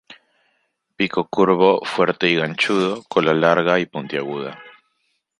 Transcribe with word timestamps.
Pico 0.95 1.27
curvo, 1.29 1.79
fuerte 1.85 2.27
y 2.27 2.35
ganchudo; 2.35 3.03
cola 3.03 3.35
larga 3.35 3.77
y 3.79 3.85
puntiaguda. 3.85 4.59